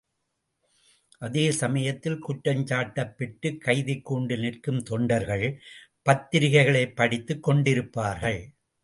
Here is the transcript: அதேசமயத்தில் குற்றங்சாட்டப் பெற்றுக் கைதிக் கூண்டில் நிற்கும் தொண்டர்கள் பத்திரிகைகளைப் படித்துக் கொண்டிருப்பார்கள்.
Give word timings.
அதேசமயத்தில் 1.19 2.17
குற்றங்சாட்டப் 2.19 3.17
பெற்றுக் 3.17 3.61
கைதிக் 3.61 4.05
கூண்டில் 4.05 4.39
நிற்கும் 4.39 4.83
தொண்டர்கள் 4.83 5.61
பத்திரிகைகளைப் 6.01 6.95
படித்துக் 6.95 7.49
கொண்டிருப்பார்கள். 7.49 8.41